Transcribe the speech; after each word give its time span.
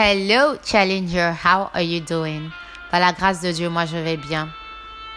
Hello 0.00 0.54
Challenger, 0.64 1.32
how 1.32 1.70
are 1.74 1.82
you 1.82 1.98
doing? 1.98 2.52
Par 2.88 3.00
la 3.00 3.12
grâce 3.12 3.40
de 3.40 3.50
Dieu, 3.50 3.68
moi 3.68 3.84
je 3.84 3.96
vais 3.96 4.16
bien. 4.16 4.48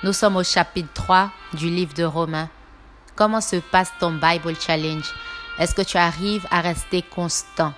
Nous 0.01 0.11
sommes 0.11 0.37
au 0.37 0.43
chapitre 0.43 0.89
3 0.95 1.29
du 1.53 1.69
livre 1.69 1.93
de 1.93 2.03
Romains. 2.03 2.49
Comment 3.15 3.41
se 3.41 3.57
passe 3.57 3.91
ton 3.99 4.13
Bible 4.13 4.55
Challenge? 4.59 5.05
Est-ce 5.59 5.75
que 5.75 5.83
tu 5.83 5.97
arrives 5.97 6.47
à 6.49 6.61
rester 6.61 7.03
constant 7.03 7.75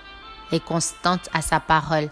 et 0.50 0.60
constante 0.60 1.28
à 1.34 1.42
sa 1.42 1.60
parole? 1.60 2.08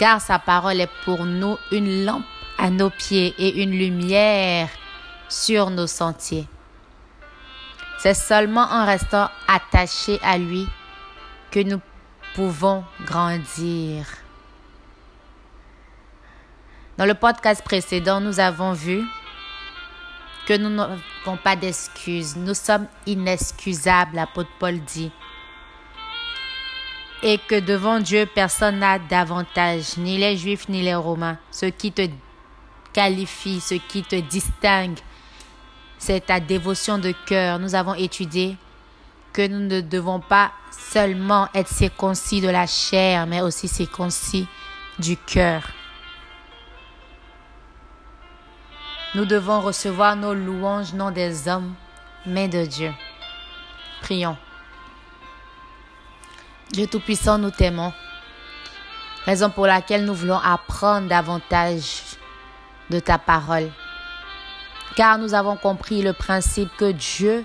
Car 0.00 0.20
sa 0.20 0.40
parole 0.40 0.80
est 0.80 0.90
pour 1.04 1.26
nous 1.26 1.56
une 1.70 2.04
lampe 2.04 2.24
à 2.58 2.70
nos 2.70 2.90
pieds 2.90 3.36
et 3.38 3.62
une 3.62 3.78
lumière 3.78 4.68
sur 5.28 5.70
nos 5.70 5.86
sentiers. 5.86 6.48
C'est 8.00 8.14
seulement 8.14 8.66
en 8.68 8.84
restant 8.84 9.30
attachés 9.46 10.18
à 10.24 10.38
lui 10.38 10.66
que 11.52 11.60
nous 11.60 11.80
pouvons 12.34 12.84
grandir. 13.06 14.06
Dans 16.98 17.06
le 17.06 17.14
podcast 17.14 17.62
précédent, 17.62 18.20
nous 18.20 18.40
avons 18.40 18.72
vu 18.72 19.02
que 20.46 20.56
nous 20.56 20.68
n'avons 20.68 21.36
pas 21.42 21.56
d'excuses. 21.56 22.36
Nous 22.36 22.54
sommes 22.54 22.86
inexcusables, 23.06 24.16
l'apôtre 24.16 24.50
Paul 24.58 24.80
dit. 24.80 25.10
Et 27.22 27.38
que 27.38 27.58
devant 27.58 28.00
Dieu, 28.00 28.26
personne 28.26 28.80
n'a 28.80 28.98
d'avantage, 28.98 29.96
ni 29.96 30.18
les 30.18 30.36
Juifs, 30.36 30.68
ni 30.68 30.82
les 30.82 30.94
Romains. 30.94 31.38
Ce 31.50 31.66
qui 31.66 31.90
te 31.90 32.06
qualifie, 32.92 33.60
ce 33.60 33.74
qui 33.74 34.02
te 34.02 34.16
distingue, 34.16 34.98
c'est 35.98 36.26
ta 36.26 36.38
dévotion 36.40 36.98
de 36.98 37.14
cœur. 37.26 37.58
Nous 37.58 37.74
avons 37.74 37.94
étudié 37.94 38.56
que 39.34 39.46
nous 39.46 39.66
ne 39.66 39.80
devons 39.80 40.20
pas 40.20 40.52
seulement 40.70 41.48
être 41.54 41.68
circoncis 41.68 42.40
de 42.40 42.48
la 42.48 42.66
chair, 42.66 43.26
mais 43.26 43.42
aussi 43.42 43.66
circoncis 43.66 44.46
du 45.00 45.16
cœur. 45.16 45.64
Nous 49.16 49.24
devons 49.26 49.60
recevoir 49.60 50.16
nos 50.16 50.34
louanges 50.34 50.94
non 50.94 51.10
des 51.10 51.48
hommes, 51.48 51.74
mais 52.24 52.48
de 52.48 52.64
Dieu. 52.64 52.92
Prions. 54.02 54.36
Dieu 56.72 56.86
Tout-Puissant, 56.86 57.38
nous 57.38 57.50
t'aimons. 57.50 57.92
Raison 59.24 59.50
pour 59.50 59.66
laquelle 59.66 60.04
nous 60.04 60.14
voulons 60.14 60.38
apprendre 60.38 61.08
davantage 61.08 62.02
de 62.90 63.00
ta 63.00 63.18
parole. 63.18 63.70
Car 64.94 65.18
nous 65.18 65.34
avons 65.34 65.56
compris 65.56 66.02
le 66.02 66.12
principe 66.12 66.70
que 66.76 66.92
Dieu 66.92 67.44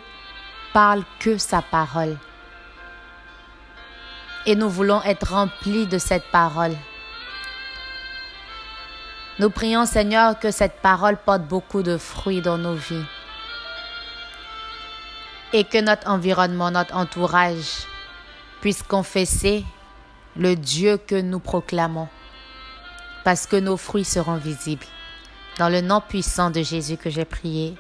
parle 0.74 1.04
que 1.20 1.38
sa 1.38 1.62
parole. 1.62 2.18
Et 4.46 4.56
nous 4.56 4.70
voulons 4.70 5.02
être 5.04 5.34
remplis 5.34 5.88
de 5.88 5.98
cette 5.98 6.30
parole. 6.32 6.76
Nous 9.40 9.50
prions 9.50 9.86
Seigneur 9.86 10.38
que 10.38 10.52
cette 10.52 10.82
parole 10.82 11.18
porte 11.18 11.44
beaucoup 11.44 11.82
de 11.82 11.98
fruits 11.98 12.42
dans 12.42 12.58
nos 12.58 12.76
vies. 12.76 13.06
Et 15.54 15.64
que 15.64 15.80
notre 15.80 16.10
environnement, 16.10 16.72
notre 16.72 16.96
entourage 16.96 17.88
puisse 18.62 18.84
confesser 18.84 19.64
le 20.36 20.56
Dieu 20.56 20.98
que 20.98 21.20
nous 21.20 21.40
proclamons. 21.40 22.10
Parce 23.24 23.48
que 23.48 23.56
nos 23.56 23.78
fruits 23.78 24.06
seront 24.06 24.38
visibles. 24.38 24.86
Dans 25.58 25.70
le 25.70 25.82
nom 25.82 26.02
puissant 26.02 26.52
de 26.52 26.62
Jésus 26.62 26.98
que 26.98 27.10
j'ai 27.10 27.26
prié. 27.26 27.76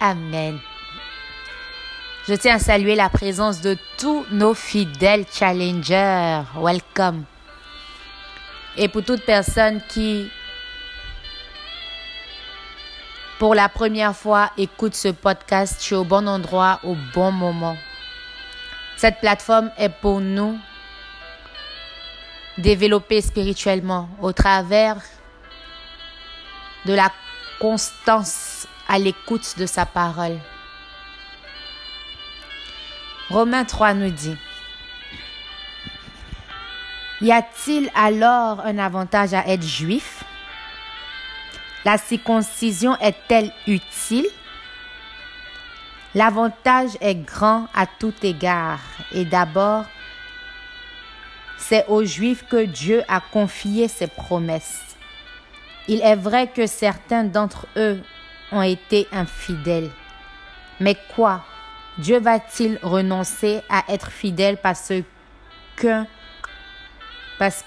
Amen. 0.00 0.58
Je 2.30 2.36
tiens 2.36 2.54
à 2.54 2.58
saluer 2.60 2.94
la 2.94 3.08
présence 3.08 3.60
de 3.60 3.76
tous 3.98 4.24
nos 4.30 4.54
fidèles 4.54 5.24
challengers. 5.32 6.42
Welcome. 6.54 7.24
Et 8.76 8.86
pour 8.86 9.02
toute 9.02 9.24
personne 9.24 9.80
qui, 9.88 10.30
pour 13.40 13.56
la 13.56 13.68
première 13.68 14.14
fois, 14.14 14.52
écoute 14.56 14.94
ce 14.94 15.08
podcast, 15.08 15.80
tu 15.80 15.94
es 15.94 15.96
au 15.96 16.04
bon 16.04 16.28
endroit, 16.28 16.78
au 16.84 16.94
bon 17.12 17.32
moment. 17.32 17.76
Cette 18.96 19.18
plateforme 19.18 19.72
est 19.76 19.88
pour 19.88 20.20
nous 20.20 20.56
développer 22.58 23.22
spirituellement 23.22 24.08
au 24.22 24.32
travers 24.32 24.98
de 26.86 26.94
la 26.94 27.10
constance 27.58 28.68
à 28.86 29.00
l'écoute 29.00 29.58
de 29.58 29.66
sa 29.66 29.84
parole. 29.84 30.38
Romains 33.30 33.64
3 33.64 33.94
nous 33.94 34.10
dit, 34.10 34.36
Y 37.20 37.30
a-t-il 37.30 37.90
alors 37.94 38.60
un 38.60 38.78
avantage 38.78 39.34
à 39.34 39.46
être 39.46 39.62
juif? 39.62 40.24
La 41.84 41.96
circoncision 41.96 42.98
est-elle 42.98 43.52
utile? 43.68 44.26
L'avantage 46.14 46.90
est 47.00 47.14
grand 47.14 47.68
à 47.72 47.86
tout 47.86 48.14
égard 48.24 48.80
et 49.12 49.24
d'abord, 49.24 49.84
c'est 51.56 51.86
aux 51.86 52.04
Juifs 52.04 52.44
que 52.48 52.64
Dieu 52.64 53.04
a 53.06 53.20
confié 53.20 53.86
ses 53.86 54.08
promesses. 54.08 54.96
Il 55.86 56.00
est 56.00 56.16
vrai 56.16 56.48
que 56.48 56.66
certains 56.66 57.22
d'entre 57.22 57.68
eux 57.76 58.02
ont 58.50 58.62
été 58.62 59.06
infidèles. 59.12 59.90
Mais 60.80 60.96
quoi? 61.14 61.44
Dieu 62.00 62.18
va-t-il 62.18 62.78
renoncer 62.82 63.60
à 63.68 63.84
être 63.88 64.10
fidèle 64.10 64.56
parce 64.56 64.92
que, 65.76 66.04
parce 67.38 67.64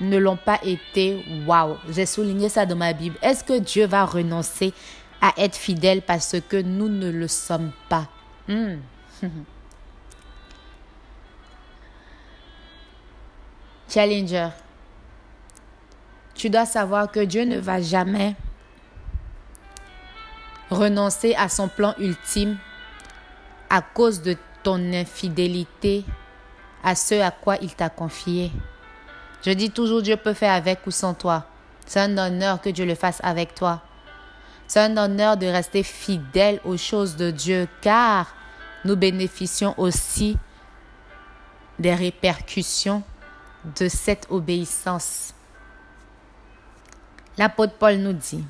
ne 0.00 0.16
l'ont 0.16 0.36
pas 0.36 0.58
été? 0.62 1.24
Waouh, 1.46 1.76
j'ai 1.90 2.06
souligné 2.06 2.48
ça 2.48 2.64
dans 2.66 2.76
ma 2.76 2.92
Bible. 2.92 3.16
Est-ce 3.22 3.44
que 3.44 3.58
Dieu 3.58 3.86
va 3.86 4.04
renoncer 4.04 4.72
à 5.20 5.32
être 5.36 5.56
fidèle 5.56 6.02
parce 6.02 6.36
que 6.48 6.56
nous 6.56 6.88
ne 6.88 7.10
le 7.10 7.28
sommes 7.28 7.72
pas? 7.88 8.08
Hmm. 8.48 8.76
Challenger, 13.88 14.48
tu 16.34 16.48
dois 16.48 16.64
savoir 16.66 17.10
que 17.10 17.20
Dieu 17.20 17.42
ne 17.42 17.58
va 17.58 17.82
jamais 17.82 18.36
renoncer 20.70 21.34
à 21.34 21.48
son 21.48 21.66
plan 21.68 21.94
ultime 21.98 22.56
à 23.70 23.80
cause 23.80 24.20
de 24.20 24.36
ton 24.62 24.92
infidélité 24.92 26.04
à 26.82 26.94
ce 26.94 27.20
à 27.20 27.30
quoi 27.30 27.56
il 27.62 27.74
t'a 27.74 27.88
confié. 27.88 28.52
Je 29.42 29.50
dis 29.50 29.70
toujours 29.70 30.02
Dieu 30.02 30.16
peut 30.16 30.34
faire 30.34 30.52
avec 30.52 30.86
ou 30.86 30.90
sans 30.90 31.14
toi. 31.14 31.46
C'est 31.86 32.00
un 32.00 32.18
honneur 32.18 32.60
que 32.60 32.68
Dieu 32.68 32.84
le 32.84 32.94
fasse 32.94 33.20
avec 33.22 33.54
toi. 33.54 33.82
C'est 34.66 34.80
un 34.80 34.96
honneur 34.96 35.36
de 35.36 35.46
rester 35.46 35.82
fidèle 35.82 36.60
aux 36.64 36.76
choses 36.76 37.16
de 37.16 37.30
Dieu 37.30 37.68
car 37.80 38.34
nous 38.84 38.96
bénéficions 38.96 39.74
aussi 39.78 40.36
des 41.78 41.94
répercussions 41.94 43.02
de 43.78 43.88
cette 43.88 44.26
obéissance. 44.30 45.34
L'apôtre 47.38 47.74
Paul 47.78 47.96
nous 47.96 48.12
dit, 48.12 48.44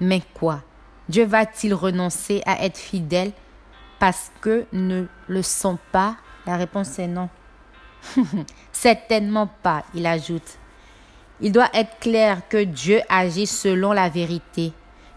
mais 0.00 0.22
quoi? 0.34 0.62
Dieu 1.08 1.24
va-t-il 1.24 1.74
renoncer 1.74 2.42
à 2.46 2.64
être 2.64 2.76
fidèle 2.76 3.32
parce 3.98 4.30
que 4.40 4.66
ne 4.72 5.06
le 5.26 5.42
sont 5.42 5.78
pas 5.92 6.16
La 6.46 6.56
réponse 6.56 6.98
est 6.98 7.08
non. 7.08 7.28
Certainement 8.72 9.48
pas, 9.62 9.84
il 9.94 10.06
ajoute. 10.06 10.58
Il 11.40 11.52
doit 11.52 11.70
être 11.74 11.98
clair 12.00 12.48
que 12.48 12.64
Dieu 12.64 13.00
agit 13.08 13.46
selon 13.46 13.92
la 13.92 14.08
vérité, 14.08 14.72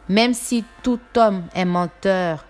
même 0.10 0.34
si 0.34 0.64
tout 0.84 1.00
homme 1.16 1.44
est 1.56 1.66
menteur, 1.66 2.46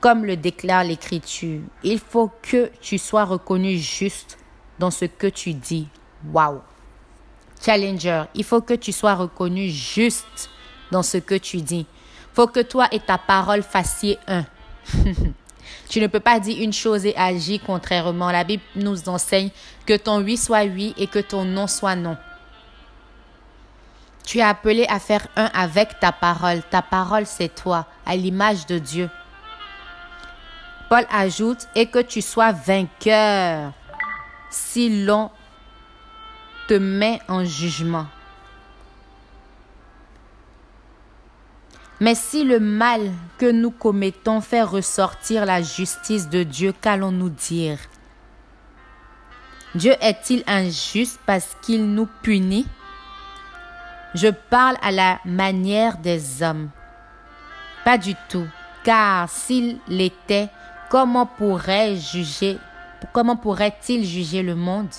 comme 0.00 0.24
le 0.24 0.36
déclare 0.36 0.84
l'Écriture. 0.84 1.60
Il 1.82 1.98
faut 1.98 2.30
que 2.42 2.70
tu 2.80 2.98
sois 2.98 3.24
reconnu 3.24 3.76
juste 3.76 4.38
dans 4.78 4.90
ce 4.90 5.04
que 5.04 5.26
tu 5.26 5.52
dis. 5.52 5.88
Wow. 6.32 6.62
Challenger, 7.60 8.24
il 8.34 8.44
faut 8.44 8.62
que 8.62 8.74
tu 8.74 8.92
sois 8.92 9.14
reconnu 9.14 9.68
juste 9.68 10.48
dans 10.90 11.02
ce 11.02 11.18
que 11.18 11.34
tu 11.34 11.58
dis. 11.58 11.86
Faut 12.32 12.46
que 12.46 12.60
toi 12.60 12.86
et 12.92 13.00
ta 13.00 13.18
parole 13.18 13.62
fassiez 13.62 14.18
un. 14.26 14.44
tu 15.88 16.00
ne 16.00 16.06
peux 16.06 16.20
pas 16.20 16.40
dire 16.40 16.62
une 16.62 16.72
chose 16.72 17.06
et 17.06 17.16
agir 17.16 17.60
contrairement. 17.64 18.30
La 18.30 18.44
Bible 18.44 18.62
nous 18.76 19.08
enseigne 19.08 19.50
que 19.86 19.96
ton 19.96 20.22
oui 20.22 20.36
soit 20.36 20.64
oui 20.64 20.94
et 20.96 21.06
que 21.06 21.18
ton 21.18 21.44
non 21.44 21.66
soit 21.66 21.96
non. 21.96 22.16
Tu 24.24 24.38
es 24.38 24.42
appelé 24.42 24.86
à 24.88 25.00
faire 25.00 25.26
un 25.36 25.50
avec 25.54 25.98
ta 25.98 26.12
parole. 26.12 26.62
Ta 26.70 26.82
parole, 26.82 27.26
c'est 27.26 27.54
toi, 27.54 27.86
à 28.06 28.14
l'image 28.14 28.66
de 28.66 28.78
Dieu. 28.78 29.10
Paul 30.88 31.06
ajoute, 31.10 31.68
et 31.74 31.86
que 31.86 32.00
tu 32.00 32.20
sois 32.20 32.52
vainqueur 32.52 33.72
si 34.50 35.04
l'on 35.04 35.30
te 36.66 36.74
met 36.74 37.20
en 37.28 37.44
jugement. 37.44 38.06
Mais 42.00 42.14
si 42.14 42.44
le 42.44 42.60
mal 42.60 43.12
que 43.36 43.50
nous 43.50 43.70
commettons 43.70 44.40
fait 44.40 44.62
ressortir 44.62 45.44
la 45.44 45.60
justice 45.60 46.30
de 46.30 46.42
Dieu, 46.42 46.72
qu'allons-nous 46.80 47.28
dire? 47.28 47.78
Dieu 49.74 49.94
est-il 50.00 50.42
injuste 50.46 51.20
parce 51.26 51.56
qu'il 51.60 51.86
nous 51.86 52.08
punit? 52.22 52.66
Je 54.14 54.28
parle 54.28 54.76
à 54.82 54.90
la 54.90 55.20
manière 55.26 55.98
des 55.98 56.42
hommes. 56.42 56.70
Pas 57.84 57.98
du 57.98 58.14
tout, 58.28 58.46
car 58.82 59.28
s'il 59.28 59.78
l'était, 59.86 60.48
comment 60.88 61.26
pourrait 61.26 61.96
juger 61.96 62.58
comment 63.12 63.36
pourrait-il 63.36 64.04
juger 64.04 64.42
le 64.42 64.54
monde? 64.54 64.90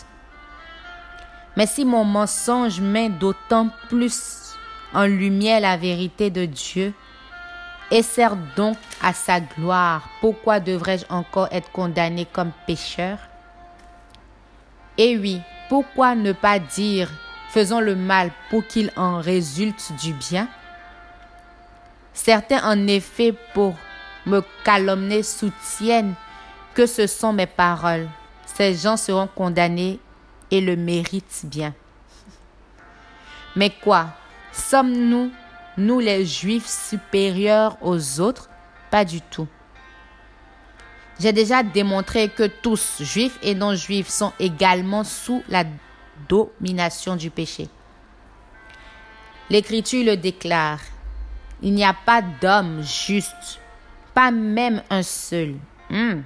Mais 1.57 1.67
si 1.67 1.85
mon 1.85 2.03
mensonge 2.03 2.79
met 2.79 3.09
d'autant 3.09 3.69
plus 3.89 4.50
en 4.93 5.05
lumière 5.05 5.61
la 5.61 5.77
vérité 5.77 6.29
de 6.29 6.45
Dieu, 6.45 6.93
et 7.91 8.03
sert 8.03 8.37
donc 8.55 8.77
à 9.01 9.13
sa 9.13 9.41
gloire, 9.41 10.07
pourquoi 10.21 10.59
devrais-je 10.59 11.05
encore 11.09 11.49
être 11.51 11.71
condamné 11.71 12.25
comme 12.25 12.51
pécheur? 12.65 13.17
Et 14.97 15.17
oui, 15.17 15.41
pourquoi 15.67 16.15
ne 16.15 16.31
pas 16.31 16.59
dire 16.59 17.09
faisons 17.49 17.81
le 17.81 17.95
mal 17.95 18.31
pour 18.49 18.65
qu'il 18.65 18.91
en 18.95 19.19
résulte 19.19 19.91
du 20.01 20.13
bien? 20.13 20.47
Certains, 22.13 22.63
en 22.63 22.87
effet, 22.87 23.33
pour 23.53 23.75
me 24.25 24.41
calomnier, 24.63 25.23
soutiennent 25.23 26.13
que 26.73 26.85
ce 26.85 27.07
sont 27.07 27.33
mes 27.33 27.47
paroles. 27.47 28.07
Ces 28.45 28.75
gens 28.75 28.95
seront 28.95 29.27
condamnés 29.27 29.99
et 30.49 30.61
le 30.61 30.75
méritent 30.75 31.41
bien. 31.45 31.73
Mais 33.55 33.69
quoi? 33.69 34.07
Sommes-nous, 34.51 35.31
nous 35.77 35.99
les 35.99 36.25
Juifs, 36.25 36.67
supérieurs 36.67 37.77
aux 37.81 38.19
autres? 38.19 38.49
Pas 38.89 39.05
du 39.05 39.21
tout. 39.21 39.47
J'ai 41.19 41.33
déjà 41.33 41.61
démontré 41.61 42.29
que 42.29 42.47
tous, 42.47 43.01
juifs 43.01 43.37
et 43.43 43.53
non-juifs, 43.53 44.09
sont 44.09 44.33
également 44.39 45.03
sous 45.03 45.43
la 45.49 45.63
domination 46.27 47.15
du 47.15 47.29
péché. 47.29 47.69
L'Écriture 49.49 50.03
le 50.05 50.17
déclare. 50.17 50.79
Il 51.61 51.73
n'y 51.73 51.85
a 51.85 51.93
pas 51.93 52.23
d'homme 52.23 52.81
juste, 52.81 53.59
pas 54.15 54.31
même 54.31 54.81
un 54.89 55.03
seul. 55.03 55.55
Hmm. 55.89 56.21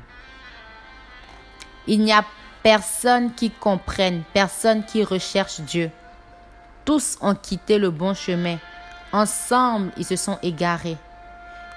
Il 1.87 1.99
n'y 2.01 2.13
a 2.13 2.23
personne 2.63 3.33
qui 3.33 3.51
comprenne, 3.51 4.23
personne 4.33 4.85
qui 4.85 5.03
recherche 5.03 5.59
Dieu. 5.59 5.91
Tous 6.85 7.17
ont 7.19 7.33
quitté 7.33 7.79
le 7.79 7.89
bon 7.89 8.13
chemin. 8.13 8.57
Ensemble, 9.11 9.91
ils 9.97 10.05
se 10.05 10.15
sont 10.15 10.37
égarés. 10.43 10.97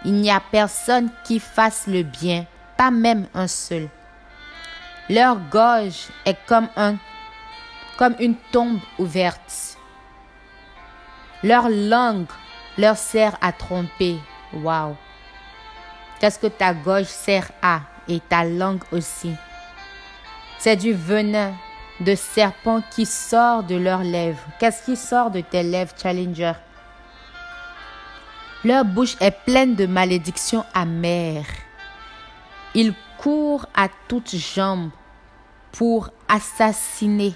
Il 0.04 0.12
n'y 0.12 0.30
a 0.30 0.40
personne 0.40 1.10
qui 1.24 1.40
fasse 1.40 1.86
le 1.86 2.02
bien, 2.02 2.44
pas 2.76 2.90
même 2.90 3.26
un 3.34 3.48
seul. 3.48 3.88
Leur 5.08 5.36
gorge 5.50 6.08
est 6.26 6.36
comme, 6.46 6.68
un, 6.76 6.96
comme 7.96 8.14
une 8.20 8.36
tombe 8.52 8.78
ouverte. 8.98 9.78
Leur 11.42 11.68
langue 11.70 12.26
leur 12.76 12.96
sert 12.96 13.36
à 13.40 13.52
tromper. 13.52 14.18
Waouh! 14.52 14.96
Qu'est-ce 16.20 16.38
que 16.38 16.48
ta 16.48 16.74
gorge 16.74 17.06
sert 17.06 17.50
à? 17.62 17.80
Et 18.08 18.20
ta 18.20 18.44
langue 18.44 18.82
aussi? 18.92 19.34
C'est 20.58 20.76
du 20.76 20.92
venin 20.92 21.52
de 22.00 22.14
serpent 22.14 22.82
qui 22.90 23.06
sort 23.06 23.64
de 23.64 23.76
leurs 23.76 24.04
lèvres. 24.04 24.42
Qu'est-ce 24.58 24.84
qui 24.84 24.96
sort 24.96 25.30
de 25.30 25.40
tes 25.40 25.62
lèvres, 25.62 25.94
Challenger? 26.00 26.52
Leur 28.64 28.84
bouche 28.84 29.16
est 29.20 29.36
pleine 29.44 29.74
de 29.74 29.86
malédictions 29.86 30.64
amères. 30.74 31.46
Ils 32.74 32.94
courent 33.18 33.66
à 33.74 33.88
toutes 34.08 34.34
jambes 34.34 34.90
pour 35.72 36.10
assassiner. 36.28 37.34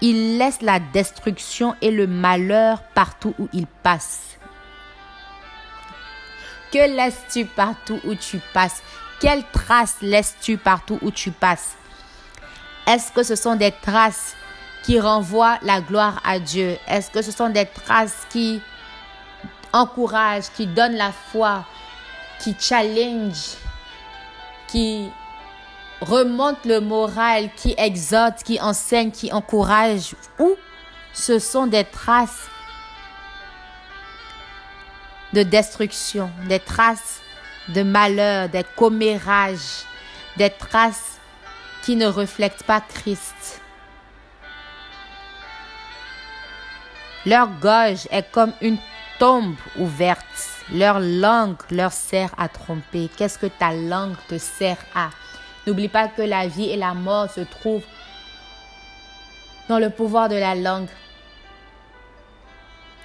Ils 0.00 0.38
laissent 0.38 0.62
la 0.62 0.80
destruction 0.80 1.74
et 1.80 1.90
le 1.90 2.06
malheur 2.06 2.82
partout 2.94 3.34
où 3.38 3.48
ils 3.52 3.66
passent. 3.66 4.38
Que 6.72 6.96
laisses-tu 6.96 7.44
partout 7.44 8.00
où 8.04 8.14
tu 8.14 8.40
passes? 8.52 8.82
Quelles 9.20 9.44
traces 9.52 9.98
laisses-tu 10.02 10.56
partout 10.56 10.98
où 11.02 11.10
tu 11.10 11.30
passes? 11.30 11.76
Est-ce 12.86 13.12
que 13.12 13.22
ce 13.22 13.36
sont 13.36 13.56
des 13.56 13.72
traces 13.72 14.34
qui 14.84 15.00
renvoient 15.00 15.58
la 15.62 15.80
gloire 15.80 16.20
à 16.24 16.38
Dieu? 16.38 16.76
Est-ce 16.86 17.10
que 17.10 17.22
ce 17.22 17.32
sont 17.32 17.48
des 17.48 17.66
traces 17.66 18.26
qui 18.30 18.60
encouragent, 19.72 20.50
qui 20.56 20.66
donnent 20.66 20.96
la 20.96 21.12
foi, 21.12 21.64
qui 22.40 22.54
challenge 22.58 23.56
qui 24.74 25.08
remonte 26.00 26.64
le 26.64 26.80
moral, 26.80 27.48
qui 27.54 27.76
exhorte, 27.78 28.42
qui 28.42 28.60
enseigne, 28.60 29.12
qui 29.12 29.32
encourage, 29.32 30.16
ou 30.40 30.56
ce 31.12 31.38
sont 31.38 31.68
des 31.68 31.84
traces 31.84 32.48
de 35.32 35.44
destruction, 35.44 36.28
des 36.48 36.58
traces 36.58 37.20
de 37.68 37.84
malheur, 37.84 38.48
des 38.48 38.64
commérages, 38.76 39.84
des 40.36 40.50
traces 40.50 41.13
qui 41.84 41.96
ne 41.96 42.06
reflètent 42.06 42.64
pas 42.64 42.80
Christ. 42.80 43.60
Leur 47.26 47.48
gorge 47.60 48.08
est 48.10 48.30
comme 48.30 48.52
une 48.62 48.78
tombe 49.18 49.56
ouverte. 49.76 50.24
Leur 50.72 50.98
langue 51.00 51.60
leur 51.70 51.92
sert 51.92 52.30
à 52.38 52.48
tromper. 52.48 53.10
Qu'est-ce 53.16 53.38
que 53.38 53.46
ta 53.46 53.72
langue 53.72 54.16
te 54.28 54.38
sert 54.38 54.78
à? 54.94 55.10
N'oublie 55.66 55.88
pas 55.88 56.08
que 56.08 56.22
la 56.22 56.46
vie 56.46 56.70
et 56.70 56.76
la 56.76 56.94
mort 56.94 57.30
se 57.30 57.40
trouvent 57.40 57.84
dans 59.68 59.78
le 59.78 59.90
pouvoir 59.90 60.28
de 60.28 60.36
la 60.36 60.54
langue. 60.54 60.88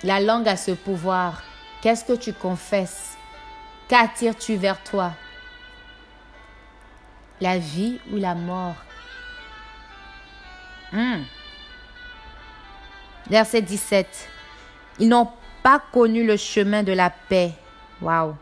La 0.04 0.22
langue 0.22 0.48
a 0.48 0.56
ce 0.56 0.72
pouvoir. 0.72 1.44
Qu'est-ce 1.82 2.06
que 2.06 2.16
tu 2.16 2.32
confesses? 2.34 3.18
Qu'attires-tu 3.90 4.56
vers 4.56 4.82
toi? 4.84 5.12
La 7.41 7.57
vie 7.57 8.00
ou 8.12 8.18
la 8.18 8.36
mort? 8.36 8.75
Hmm. 10.91 11.24
Verset 13.30 13.62
17. 13.62 14.30
Ils 15.00 15.07
n'ont 15.07 15.30
pas 15.63 15.81
connu 15.91 16.25
le 16.25 16.36
chemin 16.38 16.83
de 16.83 16.91
la 16.91 17.09
paix. 17.09 17.53
Waouh. 18.01 18.36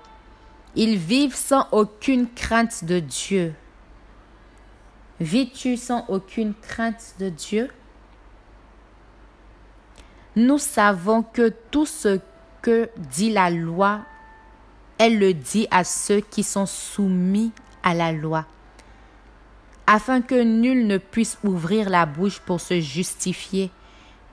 Ils 0.75 0.97
vivent 0.97 1.35
sans 1.35 1.67
aucune 1.71 2.29
crainte 2.29 2.85
de 2.85 2.99
Dieu. 2.99 3.53
Vis-tu 5.19 5.77
sans 5.77 6.05
aucune 6.07 6.53
crainte 6.53 7.15
de 7.19 7.29
Dieu? 7.29 7.69
Nous 10.35 10.59
savons 10.59 11.23
que 11.23 11.49
tout 11.71 11.87
ce 11.87 12.19
que 12.61 12.89
dit 12.97 13.31
la 13.31 13.49
loi, 13.49 14.01
elle 14.99 15.18
le 15.18 15.33
dit 15.33 15.68
à 15.71 15.83
ceux 15.83 16.19
qui 16.19 16.44
sont 16.44 16.68
soumis 16.68 17.51
à 17.81 17.95
la 17.95 18.11
loi, 18.11 18.45
afin 19.87 20.21
que 20.21 20.44
nul 20.44 20.85
ne 20.85 20.97
puisse 20.97 21.39
ouvrir 21.44 21.89
la 21.89 22.06
bouche 22.06 22.39
pour 22.39 22.59
se 22.59 22.81
justifier 22.81 23.71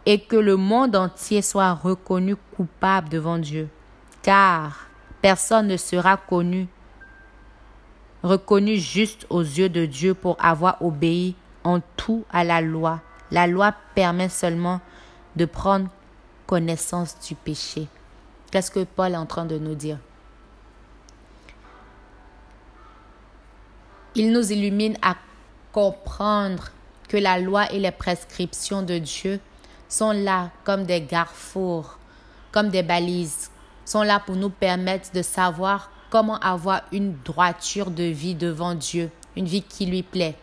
et 0.05 0.21
que 0.21 0.37
le 0.37 0.57
monde 0.57 0.97
entier 0.97 1.41
soit 1.41 1.73
reconnu 1.73 2.35
coupable 2.57 3.09
devant 3.09 3.39
Dieu. 3.39 3.69
Car 4.23 4.89
personne 5.23 5.69
ne 5.69 5.77
sera 5.77 6.17
connu, 6.17 6.67
reconnu 8.23 8.77
juste 8.77 9.27
aux 9.31 9.43
yeux 9.43 9.69
de 9.69 9.87
Dieu 9.87 10.13
pour 10.13 10.37
avoir 10.45 10.83
obéi 10.83 11.37
en 11.63 11.81
tout 11.97 12.25
à 12.31 12.43
la 12.43 12.61
loi. 12.61 13.01
La 13.31 13.47
loi 13.47 13.73
permet 13.95 14.29
seulement 14.29 14.81
de 15.37 15.45
prendre 15.45 15.89
connaissance 16.47 17.17
du 17.27 17.35
péché. 17.35 17.87
Qu'est-ce 18.51 18.71
que 18.71 18.85
Paul 18.85 19.13
est 19.13 19.17
en 19.17 19.27
train 19.27 19.47
de 19.47 19.59
nous 19.59 19.75
dire? 19.75 19.99
Il 24.15 24.31
nous 24.31 24.53
illumine 24.53 24.97
à 25.03 25.17
comprendre 25.75 26.71
que 27.09 27.17
la 27.17 27.41
loi 27.41 27.71
et 27.73 27.81
les 27.81 27.91
prescriptions 27.91 28.83
de 28.83 28.99
Dieu 28.99 29.41
sont 29.89 30.13
là 30.13 30.53
comme 30.63 30.85
des 30.85 31.01
garfours, 31.01 31.99
comme 32.53 32.69
des 32.71 32.85
balises, 32.85 33.51
sont 33.85 34.03
là 34.03 34.21
pour 34.21 34.37
nous 34.37 34.51
permettre 34.51 35.11
de 35.13 35.21
savoir 35.21 35.91
comment 36.11 36.39
avoir 36.39 36.83
une 36.93 37.17
droiture 37.25 37.91
de 37.91 38.05
vie 38.05 38.37
devant 38.37 38.77
Dieu, 38.77 39.11
une 39.37 39.47
vie 39.47 39.63
qui 39.63 39.87
lui 39.87 40.05
plaît. 40.05 40.37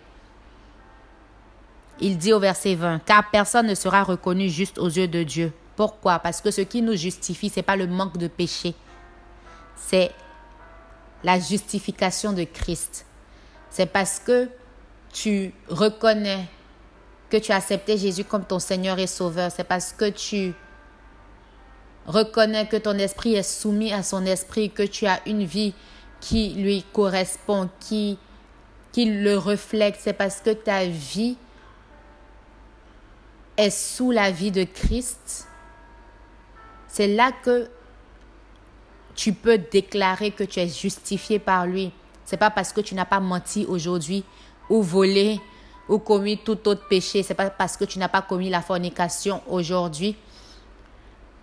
Il 2.02 2.18
dit 2.18 2.34
au 2.34 2.40
verset 2.40 2.76
20, 2.76 3.00
car 3.06 3.30
personne 3.32 3.68
ne 3.68 3.76
sera 3.76 4.04
reconnu 4.04 4.50
juste 4.50 4.78
aux 4.80 4.90
yeux 4.90 5.08
de 5.08 5.24
Dieu. 5.24 5.54
Pourquoi? 5.78 6.20
Parce 6.20 6.42
que 6.42 6.52
ce 6.52 6.62
qui 6.62 6.82
nous 6.82 6.98
justifie, 6.98 7.50
ce 7.50 7.58
n'est 7.58 7.64
pas 7.64 7.78
le 7.78 7.88
manque 7.88 8.18
de 8.18 8.28
péché, 8.28 8.76
c'est 9.78 10.12
la 11.24 11.40
justification 11.40 12.34
de 12.34 12.44
Christ. 12.44 13.06
C'est 13.70 13.86
parce 13.86 14.20
que 14.20 14.50
tu 15.12 15.54
reconnais 15.68 16.48
que 17.30 17.38
tu 17.38 17.52
as 17.52 17.58
accepté 17.58 17.98
Jésus 17.98 18.24
comme 18.24 18.46
ton 18.46 18.60
Seigneur 18.60 19.00
et 19.00 19.08
Sauveur. 19.08 19.52
C'est 19.52 19.64
parce 19.64 19.94
que 19.94 20.10
tu 20.10 20.54
reconnais 22.06 22.68
que 22.68 22.78
ton 22.78 22.98
esprit 22.98 23.36
est 23.36 23.44
soumis 23.44 23.94
à 23.94 24.04
son 24.04 24.26
esprit, 24.26 24.70
que 24.70 24.84
tu 24.84 25.06
as 25.06 25.22
une 25.26 25.44
vie 25.44 25.74
qui 26.20 26.54
lui 26.54 26.84
correspond, 26.94 27.70
qui, 27.80 28.18
qui 28.92 29.06
le 29.06 29.38
reflète. 29.38 29.96
C'est 30.00 30.14
parce 30.14 30.42
que 30.42 30.52
ta 30.52 30.86
vie 30.86 31.38
es 33.58 33.70
sous 33.70 34.12
la 34.12 34.32
vie 34.32 34.52
de 34.52 34.64
Christ, 34.64 35.48
c'est 36.88 37.08
là 37.08 37.32
que 37.32 37.70
tu 39.16 39.34
peux 39.34 39.58
déclarer 39.58 40.32
que 40.32 40.44
tu 40.44 40.60
es 40.60 40.68
justifié 40.68 41.40
par 41.40 41.66
lui. 41.68 41.92
C'est 42.26 42.38
pas 42.38 42.50
parce 42.50 42.74
que 42.74 42.82
tu 42.82 42.96
n'as 42.96 43.06
pas 43.06 43.20
menti 43.20 43.66
aujourd'hui 43.66 44.24
ou 44.72 44.82
volé 44.82 45.40
ou 45.90 46.00
commis 46.00 46.38
tout 46.38 46.68
autre 46.68 46.88
péché. 46.88 47.22
C'est 47.22 47.34
pas 47.34 47.50
parce 47.50 47.76
que 47.76 47.84
tu 47.84 48.00
n'as 48.00 48.08
pas 48.08 48.22
commis 48.22 48.50
la 48.50 48.62
fornication 48.62 49.42
aujourd'hui 49.48 50.16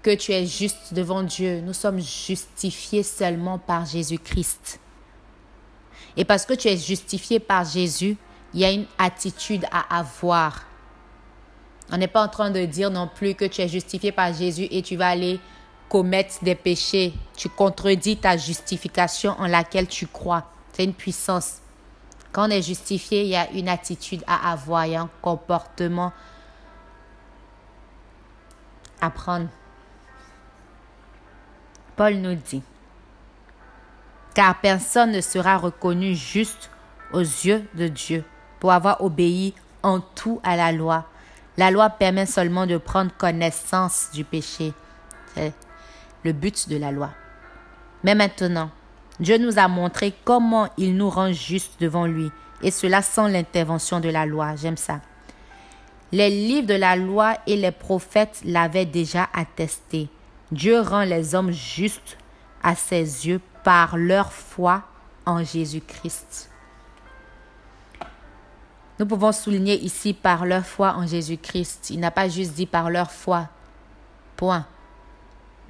que 0.02 0.14
tu 0.14 0.32
es 0.32 0.46
juste 0.46 0.94
devant 0.94 1.22
Dieu. 1.22 1.60
Nous 1.60 1.74
sommes 1.74 2.00
justifiés 2.00 3.02
seulement 3.02 3.58
par 3.58 3.84
Jésus-Christ. 3.84 4.80
Et 6.16 6.24
parce 6.24 6.46
que 6.46 6.54
tu 6.54 6.68
es 6.68 6.76
justifié 6.76 7.38
par 7.38 7.64
Jésus, 7.64 8.16
il 8.54 8.60
y 8.60 8.64
a 8.64 8.72
une 8.72 8.86
attitude 8.96 9.66
à 9.70 9.98
avoir. 9.98 10.64
On 11.92 11.98
n'est 11.98 12.08
pas 12.08 12.24
en 12.24 12.28
train 12.28 12.50
de 12.50 12.64
dire 12.64 12.90
non 12.90 13.08
plus 13.14 13.34
que 13.34 13.44
tu 13.44 13.60
es 13.60 13.68
justifié 13.68 14.10
par 14.10 14.32
Jésus 14.32 14.66
et 14.70 14.80
tu 14.82 14.96
vas 14.96 15.08
aller 15.08 15.38
commettre 15.90 16.42
des 16.42 16.54
péchés. 16.54 17.12
Tu 17.36 17.50
contredis 17.50 18.16
ta 18.16 18.36
justification 18.38 19.34
en 19.38 19.46
laquelle 19.46 19.86
tu 19.86 20.06
crois. 20.06 20.50
C'est 20.72 20.84
une 20.84 20.94
puissance. 20.94 21.58
Quand 22.38 22.46
on 22.46 22.50
est 22.50 22.62
justifié, 22.62 23.24
il 23.24 23.30
y 23.30 23.34
a 23.34 23.50
une 23.50 23.68
attitude 23.68 24.22
à 24.28 24.52
avoir, 24.52 24.82
un 24.84 25.10
comportement 25.20 26.12
à 29.00 29.10
prendre. 29.10 29.48
Paul 31.96 32.14
nous 32.14 32.36
dit, 32.36 32.62
car 34.34 34.60
personne 34.60 35.10
ne 35.10 35.20
sera 35.20 35.56
reconnu 35.56 36.14
juste 36.14 36.70
aux 37.12 37.18
yeux 37.18 37.68
de 37.74 37.88
Dieu 37.88 38.24
pour 38.60 38.70
avoir 38.70 39.02
obéi 39.02 39.52
en 39.82 39.98
tout 39.98 40.40
à 40.44 40.54
la 40.54 40.70
loi. 40.70 41.06
La 41.56 41.72
loi 41.72 41.90
permet 41.90 42.26
seulement 42.26 42.66
de 42.66 42.76
prendre 42.76 43.10
connaissance 43.18 44.10
du 44.12 44.22
péché. 44.22 44.72
C'est 45.34 45.52
le 46.22 46.30
but 46.30 46.68
de 46.68 46.76
la 46.76 46.92
loi. 46.92 47.10
Mais 48.04 48.14
maintenant, 48.14 48.70
Dieu 49.20 49.38
nous 49.38 49.58
a 49.58 49.68
montré 49.68 50.14
comment 50.24 50.68
il 50.76 50.96
nous 50.96 51.10
rend 51.10 51.32
justes 51.32 51.80
devant 51.80 52.06
lui, 52.06 52.30
et 52.62 52.70
cela 52.70 53.02
sans 53.02 53.26
l'intervention 53.26 54.00
de 54.00 54.08
la 54.08 54.26
loi. 54.26 54.54
J'aime 54.56 54.76
ça. 54.76 55.00
Les 56.12 56.30
livres 56.30 56.66
de 56.66 56.74
la 56.74 56.96
loi 56.96 57.36
et 57.46 57.56
les 57.56 57.72
prophètes 57.72 58.40
l'avaient 58.44 58.86
déjà 58.86 59.28
attesté. 59.34 60.08
Dieu 60.50 60.80
rend 60.80 61.02
les 61.02 61.34
hommes 61.34 61.50
justes 61.50 62.16
à 62.62 62.74
ses 62.74 63.26
yeux 63.26 63.40
par 63.64 63.96
leur 63.96 64.32
foi 64.32 64.84
en 65.26 65.44
Jésus-Christ. 65.44 66.50
Nous 68.98 69.06
pouvons 69.06 69.32
souligner 69.32 69.78
ici 69.78 70.14
par 70.14 70.46
leur 70.46 70.64
foi 70.64 70.94
en 70.94 71.06
Jésus-Christ. 71.06 71.90
Il 71.90 72.00
n'a 72.00 72.10
pas 72.10 72.28
juste 72.28 72.54
dit 72.54 72.66
par 72.66 72.90
leur 72.90 73.10
foi. 73.10 73.48
Point. 74.36 74.66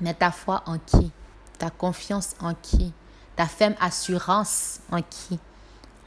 Mais 0.00 0.14
ta 0.14 0.30
foi 0.30 0.62
en 0.66 0.78
qui? 0.78 1.10
Ta 1.58 1.70
confiance 1.70 2.36
en 2.40 2.54
qui? 2.54 2.92
Ta 3.38 3.46
ferme 3.46 3.76
assurance 3.80 4.80
en 4.90 5.00
qui? 5.00 5.38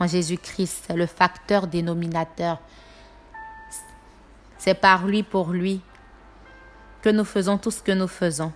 En 0.02 0.06
Jésus-Christ. 0.06 0.92
Le 0.94 1.06
facteur 1.06 1.66
dénominateur. 1.66 2.60
C'est 4.58 4.74
par 4.74 5.08
lui, 5.08 5.24
pour 5.24 5.52
lui, 5.52 5.80
que 7.02 7.08
nous 7.08 7.24
faisons 7.24 7.58
tout 7.58 7.72
ce 7.72 7.82
que 7.82 7.94
nous 7.94 8.10
faisons. 8.10 8.52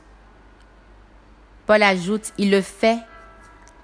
Paul 1.66 1.84
ajoute, 1.84 2.34
il 2.38 2.52
le 2.52 2.62
fait 2.62 3.00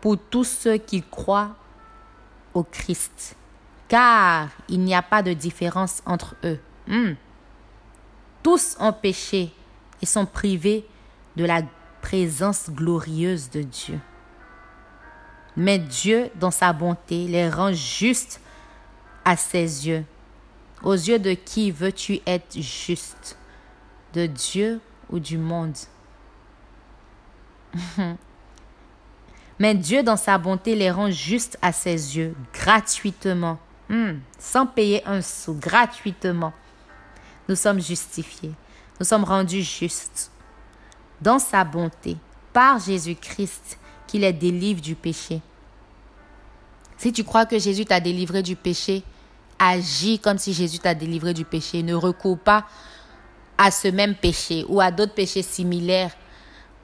pour 0.01 0.17
tous 0.17 0.43
ceux 0.43 0.75
qui 0.75 1.01
croient 1.03 1.55
au 2.53 2.63
Christ, 2.63 3.37
car 3.87 4.49
il 4.67 4.81
n'y 4.81 4.93
a 4.93 5.01
pas 5.01 5.23
de 5.23 5.31
différence 5.31 6.03
entre 6.05 6.35
eux. 6.43 6.59
Hmm. 6.87 7.13
Tous 8.43 8.75
ont 8.77 8.91
péché 8.91 9.53
et 10.01 10.05
sont 10.05 10.25
privés 10.25 10.85
de 11.37 11.45
la 11.45 11.61
présence 12.01 12.69
glorieuse 12.69 13.49
de 13.51 13.61
Dieu. 13.61 13.97
Mais 15.57 15.79
Dieu, 15.79 16.29
dans 16.35 16.51
sa 16.51 16.71
bonté, 16.73 17.27
les 17.27 17.49
rend 17.49 17.73
justes 17.73 18.39
à 19.25 19.35
ses 19.35 19.87
yeux. 19.87 20.05
Aux 20.83 20.93
yeux 20.93 21.19
de 21.19 21.33
qui 21.33 21.71
veux-tu 21.71 22.19
être 22.25 22.59
juste? 22.59 23.37
De 24.13 24.25
Dieu 24.25 24.79
ou 25.09 25.19
du 25.19 25.37
monde? 25.37 25.77
Mais 29.59 29.75
Dieu, 29.75 30.01
dans 30.01 30.17
sa 30.17 30.37
bonté, 30.37 30.75
les 30.75 30.89
rend 30.89 31.11
justes 31.11 31.57
à 31.61 31.71
ses 31.71 32.17
yeux, 32.17 32.35
gratuitement, 32.51 33.59
hmm, 33.89 34.13
sans 34.39 34.65
payer 34.65 35.05
un 35.05 35.21
sou, 35.21 35.53
gratuitement. 35.53 36.51
Nous 37.47 37.55
sommes 37.55 37.79
justifiés, 37.79 38.53
nous 38.99 39.05
sommes 39.05 39.23
rendus 39.23 39.61
justes. 39.61 40.31
Dans 41.21 41.37
sa 41.37 41.63
bonté, 41.63 42.17
par 42.53 42.79
Jésus-Christ, 42.79 43.77
qui 44.11 44.19
les 44.19 44.33
délivre 44.33 44.81
du 44.81 44.93
péché. 44.95 45.39
Si 46.97 47.13
tu 47.13 47.23
crois 47.23 47.45
que 47.45 47.57
Jésus 47.57 47.85
t'a 47.85 48.01
délivré 48.01 48.43
du 48.43 48.57
péché, 48.57 49.03
agis 49.57 50.19
comme 50.19 50.37
si 50.37 50.51
Jésus 50.51 50.79
t'a 50.79 50.93
délivré 50.93 51.33
du 51.33 51.45
péché. 51.45 51.81
Ne 51.81 51.95
recours 51.95 52.37
pas 52.37 52.65
à 53.57 53.71
ce 53.71 53.87
même 53.87 54.13
péché 54.13 54.65
ou 54.67 54.81
à 54.81 54.91
d'autres 54.91 55.13
péchés 55.13 55.43
similaires 55.43 56.11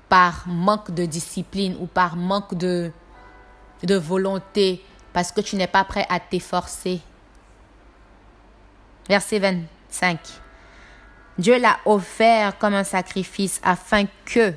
par 0.08 0.48
manque 0.48 0.92
de 0.92 1.06
discipline 1.06 1.76
ou 1.82 1.86
par 1.86 2.16
manque 2.16 2.56
de, 2.56 2.94
de 3.84 3.96
volonté, 3.96 4.82
parce 5.12 5.34
que 5.34 5.42
tu 5.42 5.58
n'es 5.58 5.68
pas 5.68 5.84
prêt 5.84 6.06
à 6.08 6.22
t'efforcer. 6.22 7.02
Verset 9.10 9.40
25. 9.40 10.18
Dieu 11.38 11.60
l'a 11.60 11.78
offert 11.86 12.58
comme 12.58 12.74
un 12.74 12.86
sacrifice 12.86 13.60
afin 13.64 14.06
que, 14.24 14.54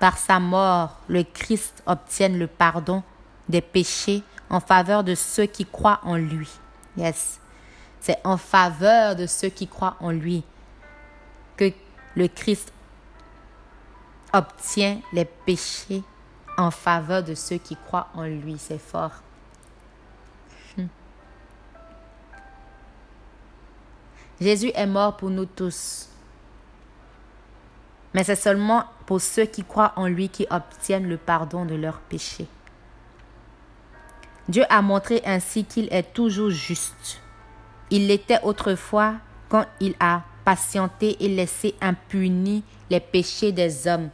par 0.00 0.18
sa 0.18 0.38
mort, 0.38 1.00
le 1.08 1.22
Christ 1.24 1.82
obtienne 1.86 2.38
le 2.38 2.46
pardon 2.46 3.02
des 3.48 3.60
péchés 3.60 4.22
en 4.50 4.60
faveur 4.60 5.04
de 5.04 5.14
ceux 5.14 5.46
qui 5.46 5.66
croient 5.66 6.00
en 6.04 6.16
lui. 6.16 6.48
Yes. 6.96 7.40
C'est 8.00 8.18
en 8.24 8.36
faveur 8.36 9.16
de 9.16 9.26
ceux 9.26 9.48
qui 9.48 9.66
croient 9.66 9.96
en 10.00 10.10
lui 10.10 10.44
que 11.56 11.72
le 12.14 12.28
Christ 12.28 12.72
obtient 14.32 15.00
les 15.12 15.24
péchés 15.24 16.02
en 16.56 16.70
faveur 16.70 17.22
de 17.22 17.34
ceux 17.34 17.58
qui 17.58 17.76
croient 17.76 18.08
en 18.14 18.24
lui. 18.24 18.56
C'est 18.58 18.78
fort. 18.78 19.22
Hmm. 20.76 20.86
Jésus 24.40 24.70
est 24.74 24.86
mort 24.86 25.16
pour 25.16 25.30
nous 25.30 25.46
tous. 25.46 26.08
Mais 28.14 28.24
c'est 28.24 28.36
seulement 28.36 28.84
pour 29.06 29.20
ceux 29.20 29.44
qui 29.44 29.64
croient 29.64 29.92
en 29.96 30.06
lui 30.06 30.28
qui 30.28 30.46
obtiennent 30.50 31.08
le 31.08 31.16
pardon 31.16 31.64
de 31.64 31.74
leurs 31.74 32.00
péchés. 32.00 32.46
Dieu 34.48 34.64
a 34.70 34.80
montré 34.80 35.20
ainsi 35.26 35.64
qu'il 35.64 35.92
est 35.92 36.14
toujours 36.14 36.50
juste. 36.50 37.20
Il 37.90 38.06
l'était 38.06 38.40
autrefois 38.42 39.14
quand 39.48 39.66
il 39.80 39.94
a 40.00 40.22
patienté 40.44 41.22
et 41.22 41.28
laissé 41.28 41.74
impunis 41.80 42.64
les 42.88 43.00
péchés 43.00 43.52
des 43.52 43.86
hommes 43.86 44.08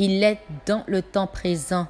il 0.00 0.24
est 0.24 0.40
dans 0.64 0.82
le 0.86 1.02
temps 1.02 1.26
présent, 1.26 1.86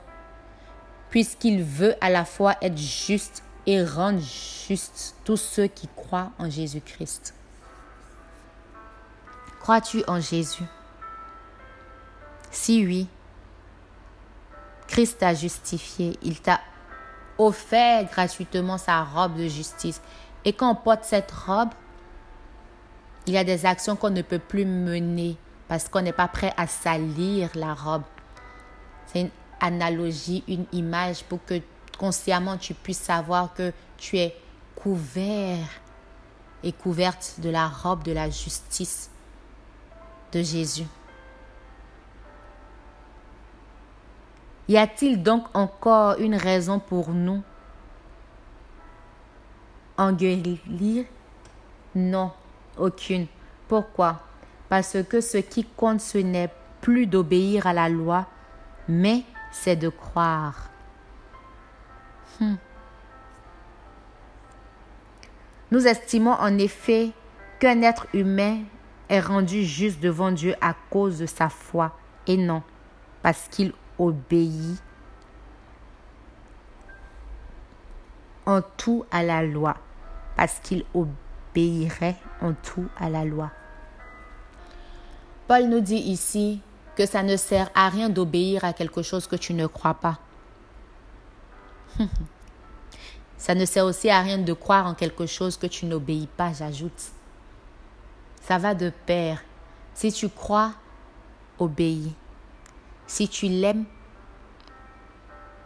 puisqu'il 1.11 1.63
veut 1.63 1.95
à 2.01 2.11
la 2.11 2.25
fois 2.25 2.57
être 2.61 2.77
juste 2.77 3.45
et 3.67 3.85
rendre 3.85 4.19
juste 4.19 5.15
tous 5.23 5.37
ceux 5.37 5.69
qui 5.69 5.89
croient 5.95 6.33
en 6.37 6.51
Jésus-Christ. 6.51 7.35
Crois-tu 9.61 10.03
en 10.09 10.19
Jésus? 10.19 10.65
Si 12.71 12.87
oui, 12.87 13.09
Christ 14.87 15.19
t'a 15.19 15.35
justifié, 15.35 16.17
il 16.23 16.41
t'a 16.41 16.61
offert 17.37 18.05
gratuitement 18.05 18.79
sa 18.79 19.03
robe 19.03 19.37
de 19.37 19.49
justice. 19.49 20.01
Et 20.45 20.53
quand 20.53 20.71
on 20.71 20.77
porte 20.77 21.03
cette 21.03 21.33
robe, 21.33 21.71
il 23.27 23.35
y 23.35 23.39
a 23.39 23.43
des 23.43 23.67
actions 23.67 23.97
qu'on 23.97 24.11
ne 24.11 24.23
peut 24.23 24.39
plus 24.39 24.65
mener 24.65 25.37
parce 25.67 25.89
qu'on 25.89 26.01
n'est 26.01 26.13
pas 26.13 26.29
prêt 26.29 26.55
à 26.57 26.69
salir 26.69 27.51
la 27.57 27.75
robe. 27.75 28.05
C'est 29.07 29.23
une 29.23 29.31
analogie, 29.59 30.45
une 30.47 30.67
image 30.71 31.25
pour 31.25 31.45
que 31.45 31.61
consciemment 31.99 32.57
tu 32.57 32.75
puisses 32.75 33.01
savoir 33.01 33.53
que 33.53 33.73
tu 33.97 34.17
es 34.17 34.37
couvert 34.77 35.67
et 36.63 36.71
couverte 36.71 37.35
de 37.39 37.51
la 37.51 37.67
robe 37.67 38.05
de 38.05 38.13
la 38.13 38.31
justice 38.31 39.11
de 40.31 40.41
Jésus. 40.41 40.87
Y 44.71 44.79
a-t-il 44.79 45.21
donc 45.21 45.47
encore 45.53 46.21
une 46.21 46.37
raison 46.37 46.79
pour 46.79 47.11
nous 47.11 47.43
en 49.97 50.17
Non, 51.97 52.31
aucune. 52.79 53.27
Pourquoi? 53.67 54.21
Parce 54.69 54.97
que 55.09 55.21
ce 55.21 55.39
qui 55.39 55.65
compte, 55.65 56.01
ce 56.01 56.19
n'est 56.19 56.53
plus 56.81 57.09
d'obéir 57.09 57.67
à 57.67 57.73
la 57.73 57.89
loi, 57.89 58.27
mais 58.87 59.25
c'est 59.51 59.75
de 59.75 59.89
croire. 59.89 60.71
Hmm. 62.39 62.55
Nous 65.73 65.85
estimons 65.89 66.35
en 66.35 66.57
effet 66.59 67.11
Aucun 67.57 67.83
être 67.83 68.07
humain 68.15 68.63
est 69.09 69.21
rendu 69.21 69.65
juste 69.65 70.01
devant 70.01 70.31
Dieu 70.31 70.55
à 70.61 70.75
cause 70.91 71.19
de 71.19 71.27
sa 71.27 71.49
foi, 71.49 71.99
et 72.27 72.39
non, 72.39 72.63
parce 73.23 73.49
qu'il 73.51 73.75
obéit 74.01 74.83
en 78.47 78.63
tout 78.77 79.05
à 79.11 79.23
la 79.23 79.43
loi, 79.43 79.77
parce 80.37 80.59
qu'il 80.61 80.85
obéirait 80.95 82.17
en 82.41 82.55
tout 82.55 82.89
à 82.99 83.11
la 83.11 83.25
loi. 83.25 83.51
Paul 85.47 85.65
nous 85.65 85.81
dit 85.81 85.97
ici 85.97 86.61
que 86.97 87.07
ça 87.07 87.23
ne 87.23 87.37
sert 87.37 87.71
à 87.75 87.89
rien 87.89 88.09
d'obéir 88.09 88.65
à 88.65 88.73
quelque 88.73 89.03
chose 89.03 89.27
que 89.27 89.37
tu 89.37 89.55
ne 89.55 89.67
crois 89.67 89.95
pas. 89.95 90.19
ça 93.37 93.55
ne 93.55 93.65
sert 93.65 93.85
aussi 93.85 94.11
à 94.11 94.21
rien 94.21 94.39
de 94.39 94.53
croire 94.53 94.87
en 94.87 94.95
quelque 94.95 95.27
chose 95.27 95.57
que 95.57 95.67
tu 95.67 95.87
n'obéis 95.87 96.29
pas, 96.37 96.53
j'ajoute. 96.53 97.13
Ça 98.43 98.59
va 98.59 98.75
de 98.75 98.91
pair. 99.07 99.43
Si 99.95 100.13
tu 100.13 100.29
crois, 100.29 100.73
obéis. 101.59 102.15
Si 103.11 103.29
tu 103.29 103.49
l'aimes, 103.49 103.87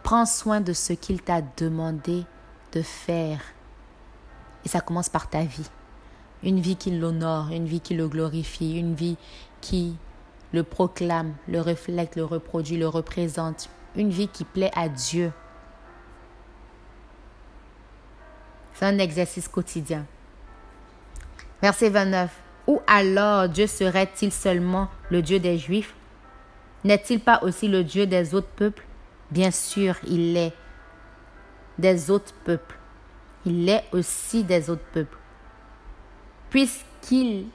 prends 0.01 0.25
soin 0.25 0.61
de 0.61 0.73
ce 0.73 0.93
qu'il 0.93 1.21
t'a 1.21 1.43
demandé 1.57 2.25
de 2.71 2.81
faire. 2.81 3.39
Et 4.65 4.67
ça 4.67 4.81
commence 4.81 5.09
par 5.09 5.29
ta 5.29 5.43
vie. 5.43 5.69
Une 6.41 6.59
vie 6.59 6.75
qui 6.75 6.89
l'honore, 6.89 7.51
une 7.51 7.67
vie 7.67 7.81
qui 7.81 7.93
le 7.93 8.07
glorifie, 8.07 8.79
une 8.79 8.95
vie 8.95 9.15
qui 9.61 9.95
le 10.53 10.63
proclame, 10.63 11.35
le 11.47 11.61
reflète, 11.61 12.15
le 12.15 12.25
reproduit, 12.25 12.77
le 12.77 12.87
représente. 12.87 13.69
Une 13.95 14.09
vie 14.09 14.27
qui 14.27 14.43
plaît 14.43 14.71
à 14.75 14.89
Dieu. 14.89 15.31
C'est 18.73 18.87
un 18.87 18.97
exercice 18.97 19.47
quotidien. 19.47 20.07
Verset 21.61 21.89
29. 21.89 22.31
Ou 22.65 22.81
alors 22.87 23.47
Dieu 23.49 23.67
serait-il 23.67 24.31
seulement 24.31 24.89
le 25.11 25.21
Dieu 25.21 25.39
des 25.39 25.59
Juifs? 25.59 25.93
N'est-il 26.85 27.19
pas 27.19 27.39
aussi 27.41 27.67
le 27.67 27.83
Dieu 27.83 28.05
des 28.05 28.35
autres 28.35 28.51
peuples? 28.55 28.85
Bien 29.31 29.49
sûr, 29.49 29.95
il 30.05 30.37
est 30.37 30.53
des 31.79 32.11
autres 32.11 32.35
peuples. 32.43 32.77
Il 33.43 33.67
est 33.67 33.85
aussi 33.91 34.43
des 34.43 34.69
autres 34.69 34.85
peuples. 34.93 35.17
Puisqu'il 36.51 37.47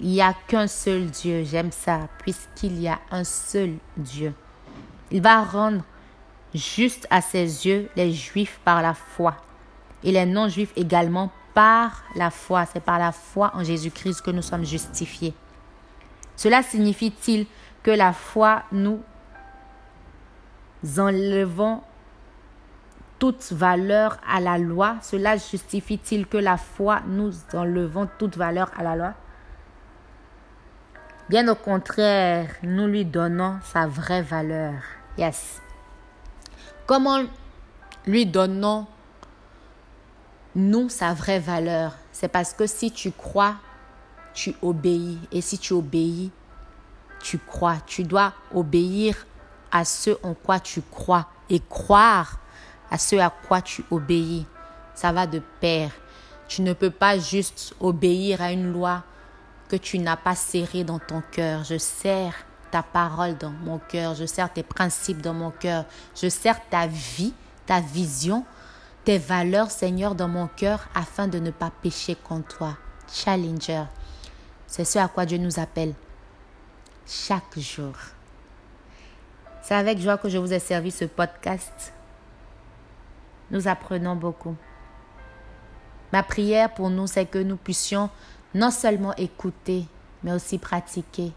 n'y 0.00 0.22
a 0.22 0.32
qu'un 0.46 0.66
seul 0.66 1.04
Dieu, 1.04 1.44
j'aime 1.44 1.70
ça, 1.70 2.08
puisqu'il 2.20 2.80
y 2.80 2.88
a 2.88 2.98
un 3.10 3.24
seul 3.24 3.74
Dieu. 3.98 4.32
Il 5.10 5.20
va 5.20 5.42
rendre 5.44 5.84
juste 6.54 7.06
à 7.10 7.20
ses 7.20 7.66
yeux 7.66 7.90
les 7.94 8.10
juifs 8.10 8.58
par 8.64 8.80
la 8.80 8.94
foi 8.94 9.36
et 10.02 10.12
les 10.12 10.24
non-juifs 10.24 10.72
également 10.76 11.30
par 11.52 12.04
la 12.14 12.30
foi. 12.30 12.64
C'est 12.64 12.82
par 12.82 12.98
la 12.98 13.12
foi 13.12 13.50
en 13.54 13.62
Jésus-Christ 13.62 14.22
que 14.22 14.30
nous 14.30 14.40
sommes 14.40 14.64
justifiés. 14.64 15.34
Cela 16.36 16.62
signifie-t-il 16.62 17.46
la 17.92 18.12
foi 18.12 18.62
nous 18.72 19.00
enlevons 20.96 21.82
toute 23.18 23.52
valeur 23.52 24.18
à 24.28 24.40
la 24.40 24.58
loi 24.58 24.96
Cela 25.02 25.36
justifie-t-il 25.36 26.26
que 26.26 26.36
la 26.36 26.56
foi 26.56 27.00
nous 27.06 27.32
enlevons 27.52 28.08
toute 28.18 28.36
valeur 28.36 28.70
à 28.76 28.82
la 28.82 28.96
loi? 28.96 29.14
Bien 31.28 31.46
au 31.48 31.54
contraire, 31.54 32.54
nous 32.62 32.86
lui 32.86 33.04
donnons 33.04 33.58
sa 33.62 33.86
vraie 33.86 34.22
valeur. 34.22 34.80
Yes. 35.18 35.60
Comment 36.86 37.22
lui 38.06 38.24
donnons 38.24 38.86
nous 40.54 40.88
sa 40.88 41.12
vraie 41.12 41.38
valeur? 41.38 41.96
C'est 42.12 42.28
parce 42.28 42.54
que 42.54 42.66
si 42.66 42.90
tu 42.90 43.12
crois, 43.12 43.56
tu 44.32 44.54
obéis. 44.62 45.18
Et 45.30 45.42
si 45.42 45.58
tu 45.58 45.74
obéis, 45.74 46.30
tu 47.22 47.38
crois. 47.38 47.76
Tu 47.86 48.04
dois 48.04 48.32
obéir 48.54 49.26
à 49.70 49.84
ce 49.84 50.10
en 50.22 50.34
quoi 50.34 50.60
tu 50.60 50.82
crois 50.82 51.26
et 51.50 51.60
croire 51.60 52.38
à 52.90 52.98
ce 52.98 53.16
à 53.16 53.30
quoi 53.30 53.60
tu 53.60 53.84
obéis. 53.90 54.46
Ça 54.94 55.12
va 55.12 55.26
de 55.26 55.40
pair. 55.60 55.90
Tu 56.48 56.62
ne 56.62 56.72
peux 56.72 56.90
pas 56.90 57.18
juste 57.18 57.74
obéir 57.80 58.40
à 58.40 58.52
une 58.52 58.72
loi 58.72 59.02
que 59.68 59.76
tu 59.76 59.98
n'as 59.98 60.16
pas 60.16 60.34
serrée 60.34 60.84
dans 60.84 60.98
ton 60.98 61.22
cœur. 61.30 61.64
Je 61.64 61.76
serre 61.76 62.34
ta 62.70 62.82
parole 62.82 63.36
dans 63.36 63.50
mon 63.50 63.78
cœur. 63.78 64.14
Je 64.14 64.24
serre 64.24 64.52
tes 64.52 64.62
principes 64.62 65.20
dans 65.20 65.34
mon 65.34 65.50
cœur. 65.50 65.84
Je 66.14 66.28
serre 66.28 66.60
ta 66.70 66.86
vie, 66.86 67.34
ta 67.66 67.80
vision, 67.80 68.44
tes 69.04 69.18
valeurs, 69.18 69.70
Seigneur, 69.70 70.14
dans 70.14 70.28
mon 70.28 70.48
cœur 70.48 70.88
afin 70.94 71.28
de 71.28 71.38
ne 71.38 71.50
pas 71.50 71.70
pécher 71.82 72.16
contre 72.16 72.56
toi. 72.56 72.76
Challenger. 73.12 73.84
C'est 74.66 74.84
ce 74.84 74.98
à 74.98 75.08
quoi 75.08 75.26
Dieu 75.26 75.38
nous 75.38 75.58
appelle 75.58 75.94
chaque 77.08 77.58
jour. 77.58 77.94
C'est 79.62 79.74
avec 79.74 79.98
joie 79.98 80.18
que 80.18 80.28
je 80.28 80.38
vous 80.38 80.52
ai 80.52 80.58
servi 80.58 80.90
ce 80.90 81.04
podcast 81.04 81.92
nous 83.50 83.68
apprenons 83.68 84.16
beaucoup. 84.16 84.56
Ma 86.12 86.22
prière 86.22 86.72
pour 86.72 86.90
nous, 86.90 87.06
c'est 87.06 87.26
que 87.26 87.38
nous 87.38 87.56
puissions 87.56 88.10
non 88.54 88.70
seulement 88.70 89.14
écouter, 89.16 89.86
mais 90.22 90.32
aussi 90.32 90.58
pratiquer. 90.58 91.32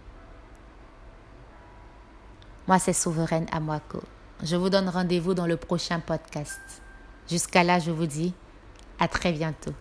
Moi, 2.67 2.79
c'est 2.79 2.93
Souveraine 2.93 3.47
Amwako. 3.51 4.01
Je 4.43 4.55
vous 4.55 4.69
donne 4.69 4.89
rendez-vous 4.89 5.33
dans 5.33 5.47
le 5.47 5.57
prochain 5.57 5.99
podcast. 5.99 6.59
Jusqu'à 7.29 7.63
là, 7.63 7.79
je 7.79 7.91
vous 7.91 8.05
dis 8.05 8.33
à 8.99 9.07
très 9.07 9.31
bientôt. 9.31 9.73